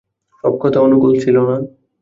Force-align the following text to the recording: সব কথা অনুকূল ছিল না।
সব 0.43 0.53
কথা 0.61 0.79
অনুকূল 0.81 1.11
ছিল 1.23 1.35
না। 1.49 1.55